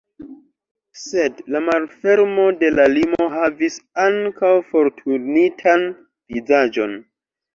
Sed 0.99 1.41
la 1.55 1.59
malfermo 1.65 2.45
de 2.63 2.71
la 2.77 2.87
limo 2.93 3.27
havis 3.35 3.77
ankaŭ 4.07 4.51
forturnitan 4.71 5.85
vizaĝon. 6.37 6.97